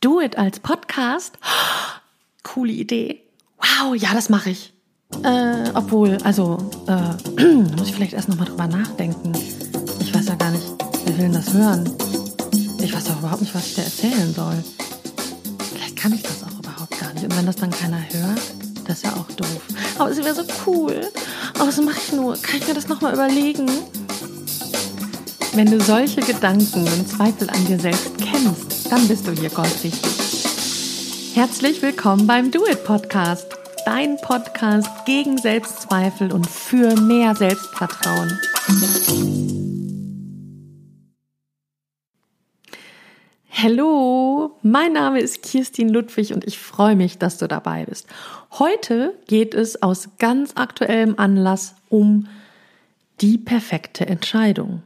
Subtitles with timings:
[0.00, 1.38] Do It als Podcast?
[2.44, 3.20] Coole Idee.
[3.58, 4.72] Wow, ja, das mache ich.
[5.24, 7.42] Äh, obwohl, also, äh,
[7.76, 9.32] muss ich vielleicht erst nochmal drüber nachdenken.
[9.98, 10.64] Ich weiß ja gar nicht,
[11.04, 11.92] wer will denn das hören?
[12.80, 14.62] Ich weiß auch überhaupt nicht, was ich dir erzählen soll.
[15.72, 17.24] Vielleicht kann ich das auch überhaupt gar nicht.
[17.24, 18.40] Und wenn das dann keiner hört,
[18.84, 19.62] das ist ja auch doof.
[19.98, 21.10] Aber es wäre so cool.
[21.54, 22.36] Aber was mache ich nur?
[22.36, 23.68] Kann ich mir das nochmal überlegen?
[25.58, 31.34] Wenn du solche Gedanken und Zweifel an dir selbst kennst, dann bist du hier goldrichtig.
[31.34, 38.38] Herzlich willkommen beim Do It Podcast, dein Podcast gegen Selbstzweifel und für mehr Selbstvertrauen.
[43.50, 48.06] Hallo, mein Name ist Kirstin Ludwig und ich freue mich, dass du dabei bist.
[48.60, 52.28] Heute geht es aus ganz aktuellem Anlass um
[53.20, 54.84] die perfekte Entscheidung.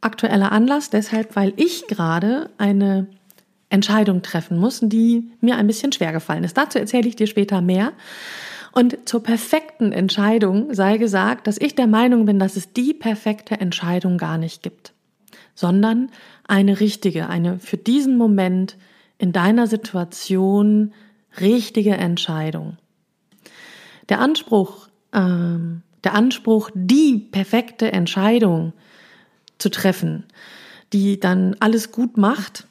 [0.00, 3.06] Aktueller Anlass deshalb, weil ich gerade eine
[3.68, 6.56] Entscheidung treffen muss, die mir ein bisschen schwer gefallen ist.
[6.56, 7.92] Dazu erzähle ich dir später mehr.
[8.72, 13.60] Und zur perfekten Entscheidung sei gesagt, dass ich der Meinung bin, dass es die perfekte
[13.60, 14.92] Entscheidung gar nicht gibt,
[15.54, 16.10] sondern
[16.46, 18.76] eine richtige, eine für diesen Moment
[19.18, 20.92] in deiner Situation
[21.40, 22.78] richtige Entscheidung.
[24.08, 28.72] Der Anspruch, ähm, der Anspruch, die perfekte Entscheidung
[29.60, 30.24] zu treffen,
[30.92, 32.66] die dann alles gut macht.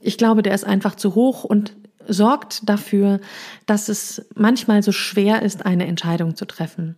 [0.00, 3.20] Ich glaube, der ist einfach zu hoch und sorgt dafür,
[3.66, 6.96] dass es manchmal so schwer ist, eine Entscheidung zu treffen.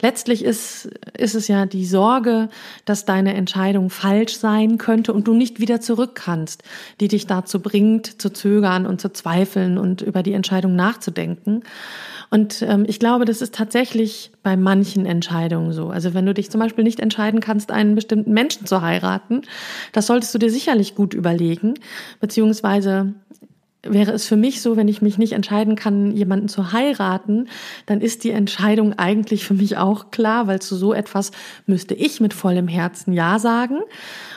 [0.00, 2.48] Letztlich ist, ist es ja die Sorge,
[2.84, 6.62] dass deine Entscheidung falsch sein könnte und du nicht wieder zurück kannst,
[7.00, 11.62] die dich dazu bringt, zu zögern und zu zweifeln und über die Entscheidung nachzudenken.
[12.30, 15.88] Und ähm, ich glaube, das ist tatsächlich bei manchen Entscheidungen so.
[15.88, 19.42] Also wenn du dich zum Beispiel nicht entscheiden kannst, einen bestimmten Menschen zu heiraten,
[19.92, 21.74] das solltest du dir sicherlich gut überlegen,
[22.20, 23.14] beziehungsweise
[23.92, 27.48] wäre es für mich so, wenn ich mich nicht entscheiden kann, jemanden zu heiraten,
[27.86, 31.32] dann ist die Entscheidung eigentlich für mich auch klar, weil zu so etwas
[31.66, 33.78] müsste ich mit vollem Herzen Ja sagen.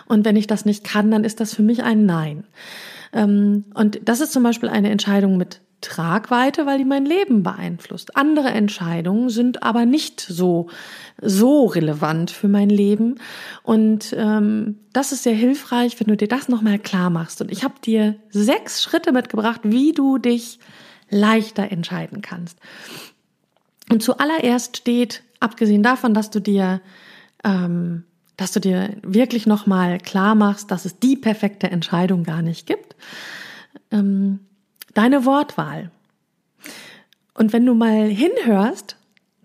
[0.08, 2.44] Und wenn ich das nicht kann, dann ist das für mich ein Nein.
[3.14, 8.16] Ähm, und das ist zum Beispiel eine Entscheidung mit Tragweite, weil die mein Leben beeinflusst.
[8.16, 10.69] Andere Entscheidungen sind aber nicht so
[11.19, 13.16] so relevant für mein Leben
[13.64, 17.41] und ähm, das ist sehr hilfreich, wenn du dir das nochmal klar machst.
[17.41, 20.59] Und ich habe dir sechs Schritte mitgebracht, wie du dich
[21.09, 22.58] leichter entscheiden kannst.
[23.90, 26.81] Und zuallererst steht, abgesehen davon, dass du dir
[27.44, 28.03] ähm,
[28.41, 32.96] dass du dir wirklich nochmal klar machst, dass es die perfekte Entscheidung gar nicht gibt.
[33.91, 34.40] Ähm,
[34.94, 35.91] deine Wortwahl.
[37.34, 38.97] Und wenn du mal hinhörst,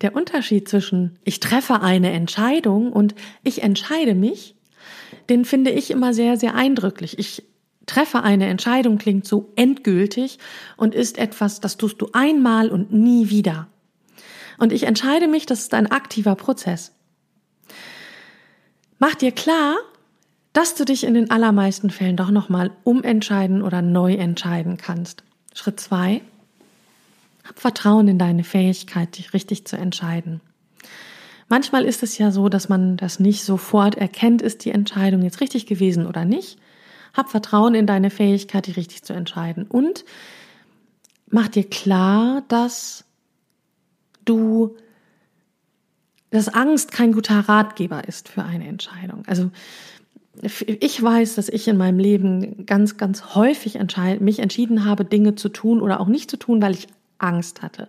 [0.02, 4.54] der Unterschied zwischen ich treffe eine Entscheidung und ich entscheide mich,
[5.28, 7.18] den finde ich immer sehr, sehr eindrücklich.
[7.18, 7.44] Ich
[7.86, 10.38] treffe eine Entscheidung klingt so endgültig
[10.76, 13.68] und ist etwas, das tust du einmal und nie wieder.
[14.58, 16.92] Und ich entscheide mich, das ist ein aktiver Prozess.
[18.98, 19.76] Mach dir klar,
[20.52, 25.22] dass du dich in den allermeisten Fällen doch nochmal umentscheiden oder neu entscheiden kannst.
[25.56, 26.22] Schritt zwei.
[27.46, 30.40] Hab Vertrauen in deine Fähigkeit, dich richtig zu entscheiden.
[31.48, 35.40] Manchmal ist es ja so, dass man das nicht sofort erkennt, ist die Entscheidung jetzt
[35.40, 36.58] richtig gewesen oder nicht.
[37.14, 39.64] Hab Vertrauen in deine Fähigkeit, dich richtig zu entscheiden.
[39.64, 40.04] Und
[41.30, 43.04] mach dir klar, dass
[44.24, 44.76] du,
[46.30, 49.22] dass Angst kein guter Ratgeber ist für eine Entscheidung.
[49.26, 49.50] Also
[50.42, 53.78] ich weiß, dass ich in meinem Leben ganz, ganz häufig
[54.20, 56.88] mich entschieden habe, Dinge zu tun oder auch nicht zu tun, weil ich
[57.18, 57.88] Angst hatte.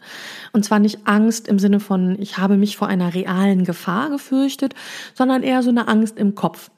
[0.54, 4.74] Und zwar nicht Angst im Sinne von, ich habe mich vor einer realen Gefahr gefürchtet,
[5.14, 6.72] sondern eher so eine Angst im Kopf.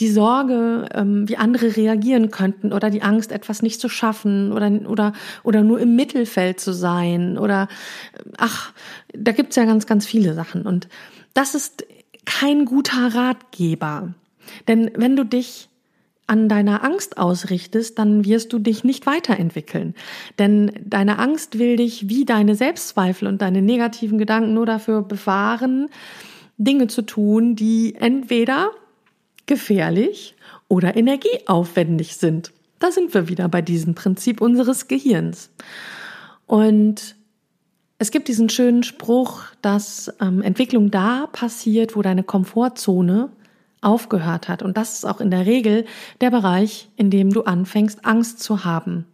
[0.00, 4.70] Die Sorge, ähm, wie andere reagieren könnten oder die Angst, etwas nicht zu schaffen oder,
[4.88, 5.12] oder,
[5.44, 7.68] oder nur im Mittelfeld zu sein oder,
[8.38, 8.72] ach,
[9.14, 10.62] da gibt's ja ganz, ganz viele Sachen.
[10.62, 10.88] Und
[11.32, 11.86] das ist
[12.24, 14.14] kein guter Ratgeber.
[14.68, 15.68] Denn wenn du dich
[16.26, 19.94] an deiner Angst ausrichtest, dann wirst du dich nicht weiterentwickeln.
[20.38, 25.88] Denn deine Angst will dich wie deine Selbstzweifel und deine negativen Gedanken nur dafür bewahren,
[26.56, 28.70] Dinge zu tun, die entweder
[29.46, 30.34] gefährlich
[30.68, 32.52] oder energieaufwendig sind.
[32.78, 35.50] Da sind wir wieder bei diesem Prinzip unseres Gehirns.
[36.46, 37.16] Und
[37.98, 43.30] es gibt diesen schönen Spruch, dass ähm, Entwicklung da passiert, wo deine Komfortzone
[43.82, 44.62] aufgehört hat.
[44.62, 45.84] Und das ist auch in der Regel
[46.20, 49.06] der Bereich, in dem du anfängst, Angst zu haben.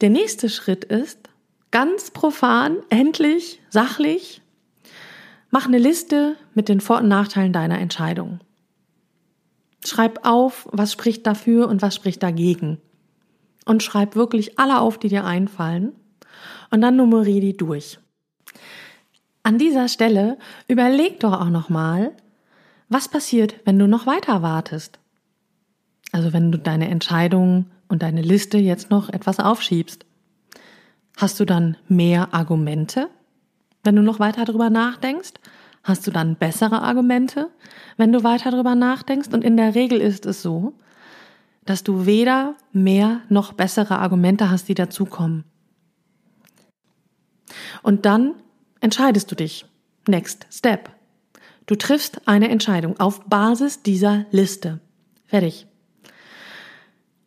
[0.00, 1.28] Der nächste Schritt ist,
[1.70, 4.40] ganz profan, endlich, sachlich,
[5.50, 8.40] mach eine Liste mit den Vor- und Nachteilen deiner Entscheidung.
[9.84, 12.78] Schreib auf, was spricht dafür und was spricht dagegen.
[13.64, 15.92] Und schreib wirklich alle auf, die dir einfallen.
[16.70, 17.98] Und dann nummeriere die durch.
[19.42, 22.12] An dieser Stelle überleg doch auch nochmal,
[22.88, 24.98] was passiert, wenn du noch weiter wartest.
[26.12, 30.04] Also wenn du deine Entscheidung und deine Liste jetzt noch etwas aufschiebst.
[31.16, 33.08] Hast du dann mehr Argumente,
[33.82, 35.32] wenn du noch weiter darüber nachdenkst?
[35.82, 37.50] Hast du dann bessere Argumente,
[37.96, 39.28] wenn du weiter darüber nachdenkst?
[39.32, 40.74] Und in der Regel ist es so,
[41.64, 45.44] dass du weder mehr noch bessere Argumente hast, die dazukommen.
[47.82, 48.34] Und dann
[48.80, 49.66] entscheidest du dich.
[50.06, 50.90] Next Step.
[51.66, 54.80] Du triffst eine Entscheidung auf Basis dieser Liste.
[55.26, 55.66] Fertig.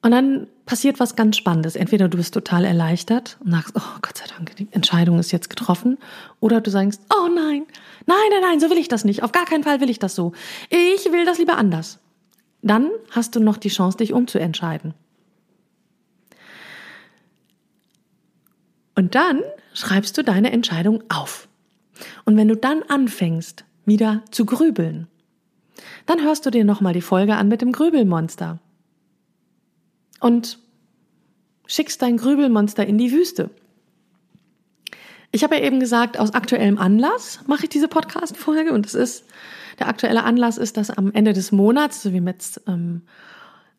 [0.01, 1.75] Und dann passiert was ganz Spannendes.
[1.75, 5.50] Entweder du bist total erleichtert und sagst, oh Gott sei Dank, die Entscheidung ist jetzt
[5.50, 6.00] getroffen.
[6.39, 7.65] Oder du sagst, oh nein,
[8.07, 9.21] nein, nein, nein, so will ich das nicht.
[9.21, 10.33] Auf gar keinen Fall will ich das so.
[10.69, 12.00] Ich will das lieber anders.
[12.63, 14.94] Dann hast du noch die Chance, dich umzuentscheiden.
[19.01, 19.42] Und dann
[19.74, 21.48] schreibst du deine Entscheidung auf.
[22.24, 25.07] Und wenn du dann anfängst, wieder zu grübeln,
[26.06, 28.59] dann hörst du dir nochmal die Folge an mit dem Grübelmonster
[30.19, 30.59] und
[31.65, 33.50] schickst dein Grübelmonster in die Wüste.
[35.31, 39.25] Ich habe ja eben gesagt, aus aktuellem Anlass mache ich diese Podcast-Folge und es ist,
[39.80, 43.01] der aktuelle Anlass ist, dass am Ende des Monats, so wie mit ähm,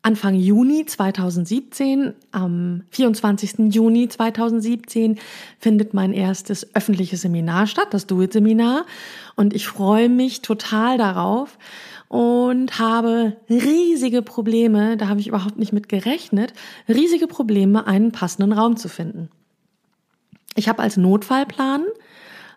[0.04, 3.72] Anfang Juni 2017, am 24.
[3.72, 5.19] Juni 2017
[5.60, 8.84] findet mein erstes öffentliches Seminar statt, das Do-It-Seminar.
[9.37, 11.56] Und ich freue mich total darauf,
[12.12, 16.52] und habe riesige Probleme, da habe ich überhaupt nicht mit gerechnet,
[16.87, 19.31] riesige Probleme, einen passenden Raum zu finden.
[20.54, 21.84] Ich habe als Notfallplan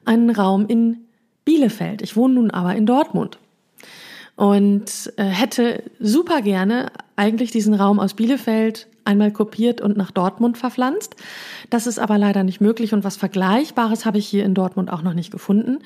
[0.03, 1.06] einen Raum in
[1.45, 2.01] Bielefeld.
[2.01, 3.39] Ich wohne nun aber in Dortmund
[4.36, 10.58] und äh, hätte super gerne eigentlich diesen Raum aus Bielefeld einmal kopiert und nach Dortmund
[10.58, 11.16] verpflanzt.
[11.70, 15.04] Das ist aber leider nicht möglich und was Vergleichbares habe ich hier in Dortmund auch
[15.04, 15.80] noch nicht gefunden.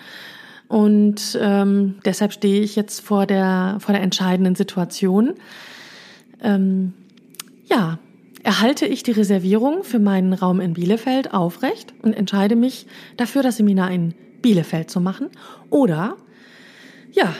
[0.68, 5.34] Und ähm, deshalb stehe ich jetzt vor der, vor der entscheidenden Situation.
[6.42, 6.94] Ähm,
[7.66, 8.00] ja,
[8.44, 12.86] erhalte ich die Reservierung für meinen Raum in Bielefeld aufrecht und entscheide mich
[13.18, 15.30] dafür, das Seminar in Bielefeld zu machen?
[15.70, 16.16] Oder,
[17.12, 17.34] ja,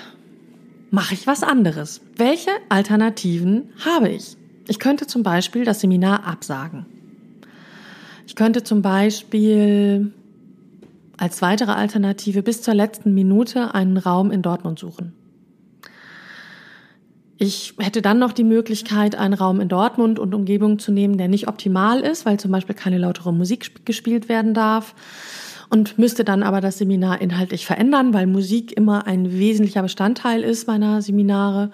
[0.92, 2.02] mache ich was anderes?
[2.16, 4.38] Welche Alternativen habe ich?
[4.68, 6.86] Ich könnte zum Beispiel das Seminar absagen.
[8.28, 10.14] Ich könnte zum Beispiel
[11.18, 15.14] als weitere Alternative bis zur letzten Minute einen Raum in Dortmund suchen.
[17.42, 21.30] Ich hätte dann noch die Möglichkeit, einen Raum in Dortmund und Umgebung zu nehmen, der
[21.30, 24.94] nicht optimal ist, weil zum Beispiel keine lautere Musik gespielt werden darf
[25.70, 30.68] und müsste dann aber das Seminar inhaltlich verändern, weil Musik immer ein wesentlicher Bestandteil ist
[30.68, 31.72] meiner Seminare.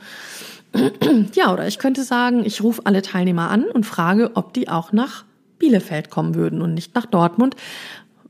[1.34, 4.92] Ja, oder ich könnte sagen, ich rufe alle Teilnehmer an und frage, ob die auch
[4.92, 5.24] nach
[5.58, 7.56] Bielefeld kommen würden und nicht nach Dortmund,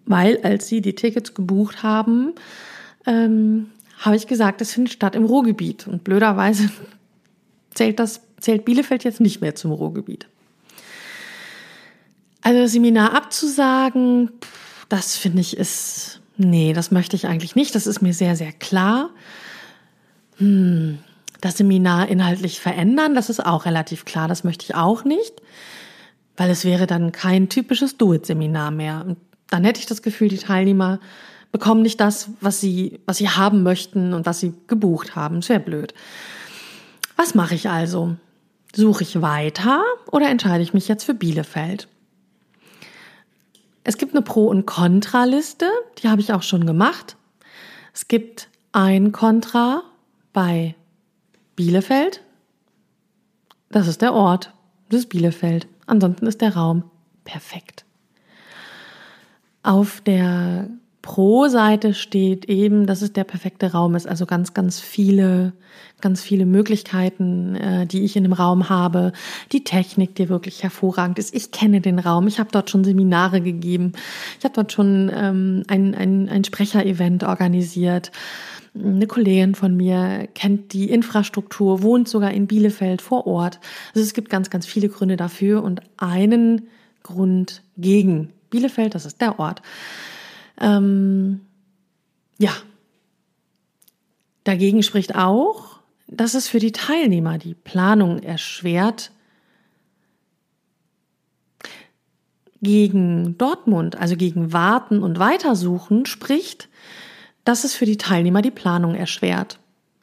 [0.06, 2.34] weil als sie die Tickets gebucht haben,
[3.08, 5.88] ähm, habe ich gesagt, es findet statt im Ruhrgebiet.
[5.88, 6.70] Und blöderweise
[7.74, 10.28] zählt das, zählt Bielefeld jetzt nicht mehr zum Ruhrgebiet.
[12.42, 14.30] Also das Seminar abzusagen,
[14.90, 17.76] das finde ich ist, nee, das möchte ich eigentlich nicht.
[17.76, 19.10] Das ist mir sehr, sehr klar.
[20.38, 21.00] Hm,
[21.42, 24.28] das Seminar inhaltlich verändern, das ist auch relativ klar.
[24.28, 25.42] Das möchte ich auch nicht,
[26.38, 29.04] weil es wäre dann kein typisches Do-It-Seminar mehr.
[29.06, 29.18] Und
[29.50, 31.00] dann hätte ich das Gefühl, die Teilnehmer
[31.52, 35.42] bekommen nicht das, was sie, was sie haben möchten und was sie gebucht haben.
[35.42, 35.94] Sehr blöd.
[37.16, 38.18] Was mache ich also?
[38.76, 41.88] Suche ich weiter oder entscheide ich mich jetzt für Bielefeld?
[43.88, 47.18] Es gibt eine Pro- und Kontraliste, die habe ich auch schon gemacht.
[47.94, 49.84] Es gibt ein Kontra
[50.34, 50.74] bei
[51.56, 52.24] Bielefeld.
[53.70, 54.54] Das ist der Ort,
[54.90, 55.68] das ist Bielefeld.
[55.86, 56.90] Ansonsten ist der Raum
[57.26, 57.86] perfekt.
[59.62, 60.68] Auf der
[61.06, 64.08] Pro-Seite steht eben, dass es der perfekte Raum ist.
[64.08, 65.54] Also ganz, ganz viele,
[66.02, 69.14] ganz viele Möglichkeiten, äh, die ich in dem Raum habe.
[69.52, 71.36] Die Technik, die wirklich hervorragend ist.
[71.36, 72.26] Ich kenne den Raum.
[72.26, 73.92] Ich habe dort schon Seminare gegeben.
[74.40, 78.12] Ich habe dort schon ähm, ein, ein, ein Sprecherevent organisiert.
[78.74, 83.60] Eine Kollegin von mir kennt die Infrastruktur, wohnt sogar in Bielefeld vor Ort.
[83.94, 86.64] Also es gibt ganz, ganz viele Gründe dafür und einen
[87.04, 89.62] Grund gegen Bielefeld, das ist der Ort.
[90.60, 91.42] Ähm,
[92.38, 92.52] ja,
[94.44, 99.12] dagegen spricht auch, dass es für die Teilnehmer die Planung erschwert.
[102.62, 106.70] Gegen Dortmund, also gegen Warten und Weitersuchen, spricht,
[107.44, 109.60] dass es für die Teilnehmer die Planung erschwert.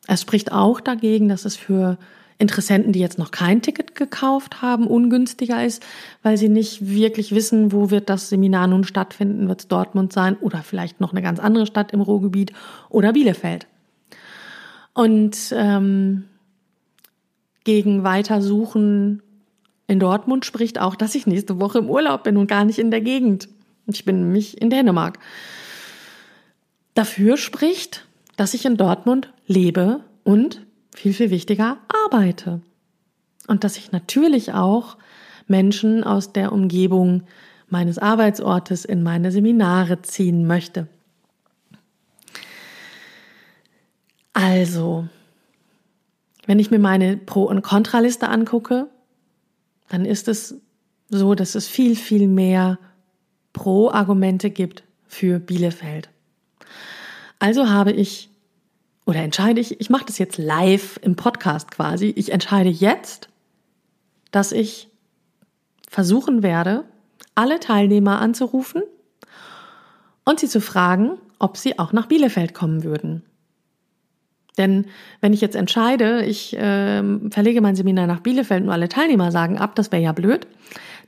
[0.07, 1.99] Es spricht auch dagegen, dass es für
[2.43, 5.83] Interessenten, die jetzt noch kein Ticket gekauft haben, ungünstiger ist,
[6.23, 10.37] weil sie nicht wirklich wissen, wo wird das Seminar nun stattfinden, wird es Dortmund sein
[10.37, 12.53] oder vielleicht noch eine ganz andere Stadt im Ruhrgebiet
[12.91, 13.67] oder Bielefeld.
[14.93, 16.25] Und ähm,
[17.65, 19.23] gegen Weitersuchen
[19.87, 22.91] in Dortmund spricht auch, dass ich nächste Woche im Urlaub bin und gar nicht in
[22.91, 23.49] der Gegend.
[23.87, 25.19] Ich bin nämlich in Dänemark.
[26.95, 28.07] Dafür spricht,
[28.37, 30.63] dass ich in Dortmund lebe und,
[30.95, 32.61] viel, viel wichtiger, arbeite.
[33.47, 34.97] Und dass ich natürlich auch
[35.47, 37.25] Menschen aus der Umgebung
[37.69, 40.89] meines Arbeitsortes in meine Seminare ziehen möchte.
[44.35, 45.09] Also,
[46.47, 48.89] wenn ich mir meine Pro- und Kontraliste angucke,
[49.89, 50.61] dann ist es
[51.09, 52.79] so, dass es viel, viel mehr
[53.53, 56.09] Pro-Argumente gibt für Bielefeld.
[57.39, 58.31] Also habe ich
[59.05, 63.29] oder entscheide ich, ich mache das jetzt live im Podcast quasi, ich entscheide jetzt,
[64.31, 64.89] dass ich
[65.89, 66.85] versuchen werde,
[67.35, 68.83] alle Teilnehmer anzurufen
[70.25, 73.23] und sie zu fragen, ob sie auch nach Bielefeld kommen würden.
[74.59, 74.87] Denn
[75.21, 79.59] wenn ich jetzt entscheide, ich äh, verlege mein Seminar nach Bielefeld und alle Teilnehmer sagen
[79.59, 80.47] ab, das wäre ja blöd.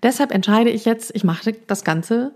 [0.02, 2.32] Deshalb entscheide ich jetzt, ich mache das Ganze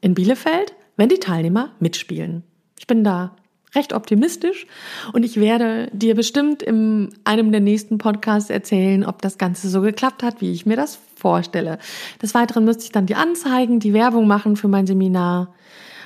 [0.00, 2.44] in Bielefeld, wenn die Teilnehmer mitspielen.
[2.78, 3.34] Ich bin da
[3.74, 4.66] recht optimistisch
[5.12, 9.80] und ich werde dir bestimmt in einem der nächsten Podcasts erzählen, ob das Ganze so
[9.80, 11.78] geklappt hat, wie ich mir das vorstelle.
[12.22, 15.54] Des Weiteren müsste ich dann die Anzeigen, die Werbung machen für mein Seminar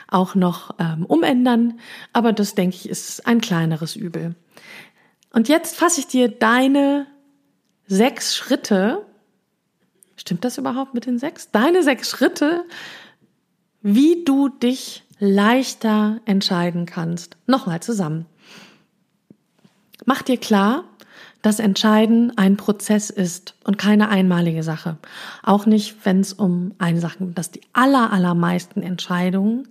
[0.09, 1.79] auch noch ähm, umändern,
[2.13, 4.35] aber das denke ich ist ein kleineres Übel.
[5.33, 7.07] Und jetzt fasse ich dir deine
[7.87, 9.07] sechs Schritte,
[10.17, 11.51] stimmt das überhaupt mit den sechs?
[11.51, 12.65] Deine sechs Schritte,
[13.81, 17.37] wie du dich leichter entscheiden kannst.
[17.47, 18.27] Nochmal zusammen.
[20.05, 20.83] Mach dir klar,
[21.43, 24.97] dass Entscheiden ein Prozess ist und keine einmalige Sache.
[25.45, 29.69] Auch nicht, wenn es um eine Sache geht, dass die aller, allermeisten Entscheidungen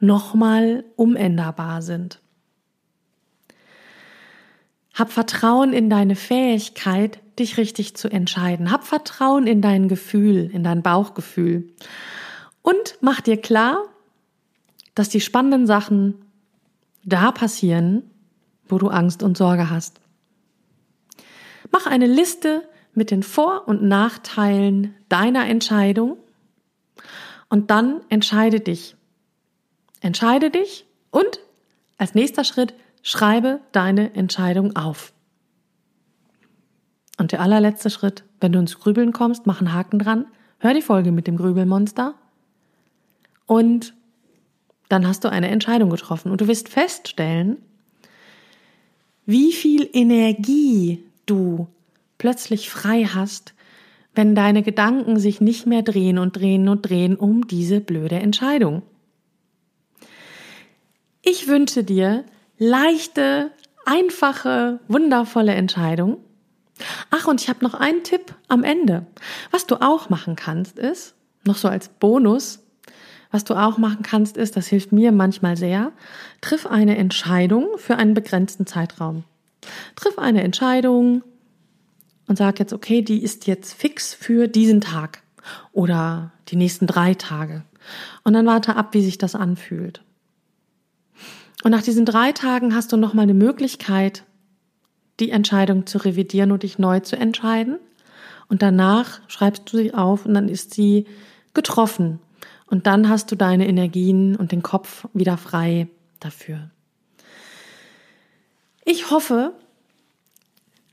[0.00, 2.20] nochmal umänderbar sind.
[4.94, 8.72] Hab Vertrauen in deine Fähigkeit, dich richtig zu entscheiden.
[8.72, 11.74] Hab Vertrauen in dein Gefühl, in dein Bauchgefühl.
[12.62, 13.84] Und mach dir klar,
[14.96, 16.14] dass die spannenden Sachen
[17.04, 18.02] da passieren,
[18.66, 20.00] wo du Angst und Sorge hast.
[21.70, 26.16] Mach eine Liste mit den Vor- und Nachteilen deiner Entscheidung
[27.48, 28.96] und dann entscheide dich.
[30.00, 31.40] Entscheide dich und
[31.98, 35.12] als nächster Schritt schreibe deine Entscheidung auf.
[37.18, 40.26] Und der allerletzte Schritt, wenn du ins Grübeln kommst, mach einen Haken dran,
[40.58, 42.14] hör die Folge mit dem Grübelmonster
[43.46, 43.94] und
[44.88, 47.58] dann hast du eine Entscheidung getroffen und du wirst feststellen,
[49.24, 51.66] wie viel Energie du
[52.18, 53.54] plötzlich frei hast,
[54.14, 58.82] wenn deine Gedanken sich nicht mehr drehen und drehen und drehen um diese blöde Entscheidung.
[61.22, 62.24] Ich wünsche dir
[62.56, 63.50] leichte,
[63.84, 66.18] einfache, wundervolle Entscheidungen.
[67.10, 69.06] Ach, und ich habe noch einen Tipp am Ende.
[69.50, 71.14] Was du auch machen kannst, ist,
[71.44, 72.60] noch so als Bonus,
[73.36, 75.92] was du auch machen kannst, ist, das hilft mir manchmal sehr,
[76.40, 79.24] triff eine Entscheidung für einen begrenzten Zeitraum.
[79.94, 81.22] Triff eine Entscheidung
[82.28, 85.22] und sag jetzt, okay, die ist jetzt fix für diesen Tag
[85.72, 87.62] oder die nächsten drei Tage.
[88.24, 90.00] Und dann warte ab, wie sich das anfühlt.
[91.62, 94.24] Und nach diesen drei Tagen hast du nochmal eine Möglichkeit,
[95.20, 97.80] die Entscheidung zu revidieren und dich neu zu entscheiden.
[98.48, 101.04] Und danach schreibst du sie auf und dann ist sie
[101.52, 102.18] getroffen.
[102.66, 105.88] Und dann hast du deine Energien und den Kopf wieder frei
[106.20, 106.70] dafür.
[108.84, 109.52] Ich hoffe,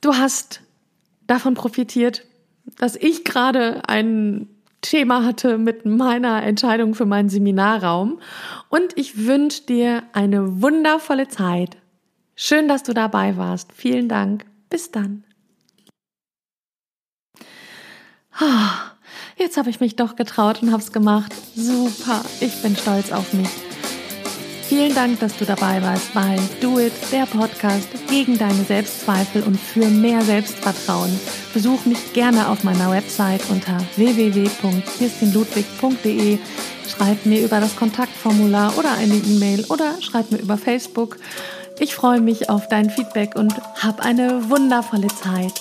[0.02, 0.62] du hast
[1.28, 2.26] davon profitiert,
[2.78, 4.48] dass ich gerade ein
[4.82, 8.20] Thema hatte mit meiner Entscheidung für meinen Seminarraum.
[8.70, 11.78] Und ich wünsche dir eine wundervolle Zeit.
[12.36, 13.72] Schön, dass du dabei warst.
[13.74, 14.46] Vielen Dank.
[14.70, 15.24] Bis dann.
[19.38, 21.34] Jetzt habe ich mich doch getraut und habe es gemacht.
[21.56, 23.50] Super, ich bin stolz auf mich.
[24.74, 29.60] Vielen Dank, dass du dabei warst bei Do It, der Podcast gegen deine Selbstzweifel und
[29.60, 31.20] für mehr Selbstvertrauen.
[31.54, 36.40] Besuch mich gerne auf meiner Website unter www.kirstinludwig.de.
[36.88, 41.18] Schreib mir über das Kontaktformular oder eine E-Mail oder schreib mir über Facebook.
[41.80, 45.54] Ich freue mich auf dein Feedback und hab eine wundervolle Zeit.